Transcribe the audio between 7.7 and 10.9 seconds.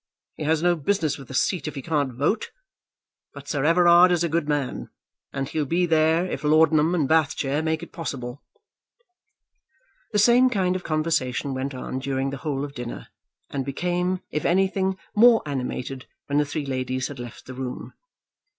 it possible." The same kind of